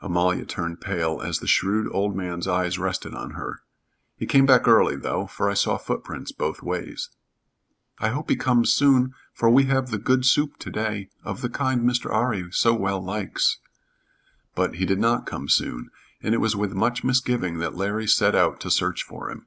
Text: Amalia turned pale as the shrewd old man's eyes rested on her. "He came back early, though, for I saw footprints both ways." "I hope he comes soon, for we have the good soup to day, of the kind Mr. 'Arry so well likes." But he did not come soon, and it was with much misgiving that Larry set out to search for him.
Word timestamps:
Amalia 0.00 0.46
turned 0.46 0.80
pale 0.80 1.20
as 1.20 1.40
the 1.40 1.46
shrewd 1.46 1.86
old 1.92 2.16
man's 2.16 2.48
eyes 2.48 2.78
rested 2.78 3.12
on 3.14 3.32
her. 3.32 3.60
"He 4.16 4.24
came 4.24 4.46
back 4.46 4.66
early, 4.66 4.96
though, 4.96 5.26
for 5.26 5.50
I 5.50 5.52
saw 5.52 5.76
footprints 5.76 6.32
both 6.32 6.62
ways." 6.62 7.10
"I 7.98 8.08
hope 8.08 8.30
he 8.30 8.36
comes 8.36 8.72
soon, 8.72 9.12
for 9.34 9.50
we 9.50 9.64
have 9.64 9.90
the 9.90 9.98
good 9.98 10.24
soup 10.24 10.56
to 10.60 10.70
day, 10.70 11.10
of 11.24 11.42
the 11.42 11.50
kind 11.50 11.82
Mr. 11.82 12.10
'Arry 12.10 12.50
so 12.52 12.72
well 12.72 13.04
likes." 13.04 13.58
But 14.54 14.76
he 14.76 14.86
did 14.86 14.98
not 14.98 15.26
come 15.26 15.46
soon, 15.46 15.90
and 16.22 16.32
it 16.34 16.38
was 16.38 16.56
with 16.56 16.72
much 16.72 17.04
misgiving 17.04 17.58
that 17.58 17.74
Larry 17.76 18.06
set 18.06 18.34
out 18.34 18.60
to 18.60 18.70
search 18.70 19.02
for 19.02 19.30
him. 19.30 19.44